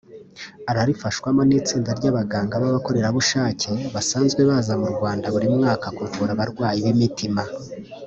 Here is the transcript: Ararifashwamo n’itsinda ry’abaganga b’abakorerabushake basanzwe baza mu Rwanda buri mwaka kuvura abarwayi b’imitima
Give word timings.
Ararifashwamo 0.69 1.41
n’itsinda 1.45 1.89
ry’abaganga 1.99 2.61
b’abakorerabushake 2.61 3.71
basanzwe 3.93 4.41
baza 4.49 4.73
mu 4.81 4.87
Rwanda 4.95 5.25
buri 5.33 5.47
mwaka 5.55 5.87
kuvura 5.97 6.31
abarwayi 6.33 6.79
b’imitima 6.85 7.43